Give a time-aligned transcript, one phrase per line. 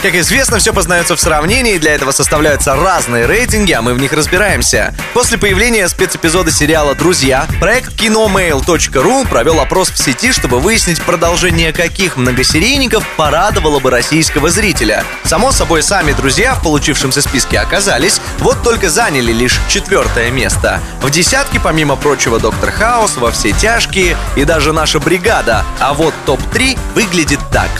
[0.00, 4.12] Как известно, все познается в сравнении, для этого составляются разные рейтинги, а мы в них
[4.12, 4.94] разбираемся.
[5.12, 12.16] После появления спецэпизода сериала «Друзья» проект kinomail.ru провел опрос в сети, чтобы выяснить продолжение каких
[12.16, 15.02] многосерийников порадовало бы российского зрителя.
[15.24, 20.80] Само собой, сами «Друзья» в получившемся списке оказались, вот только заняли лишь четвертое место.
[21.02, 26.14] В десятке, помимо прочего, «Доктор Хаус», «Во все тяжкие» и даже «Наша бригада», а вот
[26.24, 27.70] топ-3 выглядит так.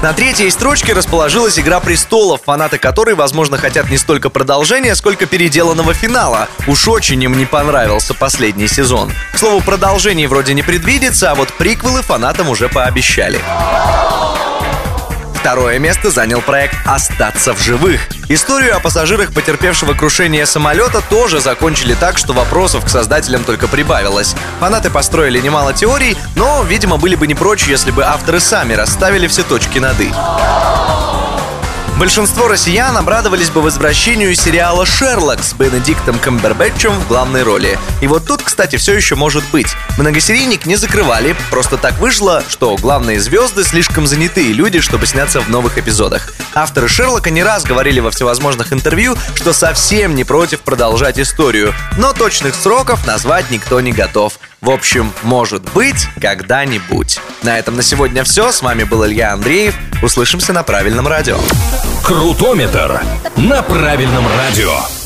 [0.00, 5.92] На третьей строчке расположилась «Игра престолов», фанаты которой, возможно, хотят не столько продолжения, сколько переделанного
[5.92, 6.48] финала.
[6.68, 9.12] Уж очень им не понравился последний сезон.
[9.32, 13.40] К слову, продолжений вроде не предвидится, а вот приквелы фанатам уже пообещали.
[15.38, 18.00] Второе место занял проект «Остаться в живых».
[18.28, 24.34] Историю о пассажирах, потерпевшего крушение самолета, тоже закончили так, что вопросов к создателям только прибавилось.
[24.58, 29.28] Фанаты построили немало теорий, но, видимо, были бы не прочь, если бы авторы сами расставили
[29.28, 30.12] все точки над «и».
[31.98, 37.76] Большинство россиян обрадовались бы возвращению сериала «Шерлок» с Бенедиктом Камбербэтчем в главной роли.
[38.00, 39.74] И вот тут, кстати, все еще может быть.
[39.98, 45.50] Многосерийник не закрывали, просто так вышло, что главные звезды слишком занятые люди, чтобы сняться в
[45.50, 46.32] новых эпизодах.
[46.54, 52.12] Авторы «Шерлока» не раз говорили во всевозможных интервью, что совсем не против продолжать историю, но
[52.12, 54.38] точных сроков назвать никто не готов.
[54.60, 57.20] В общем, может быть, когда-нибудь.
[57.42, 58.50] На этом на сегодня все.
[58.50, 59.74] С вами был Илья Андреев.
[60.02, 61.38] Услышимся на правильном радио.
[62.04, 63.00] Крутометр
[63.36, 64.97] на правильном радио.